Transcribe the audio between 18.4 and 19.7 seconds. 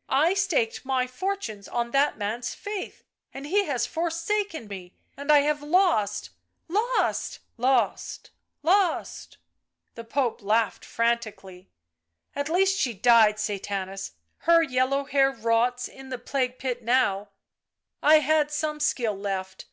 some skill left.